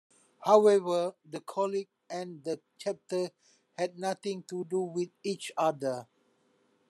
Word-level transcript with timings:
However, 0.43 1.13
the 1.23 1.41
College 1.41 1.87
and 2.09 2.43
the 2.43 2.59
Chapter 2.79 3.29
had 3.77 3.99
nothing 3.99 4.41
to 4.49 4.65
do 4.65 4.79
with 4.81 5.09
each 5.23 5.51
other. 5.55 6.07